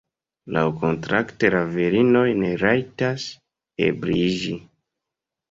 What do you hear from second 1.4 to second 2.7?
la virinoj ne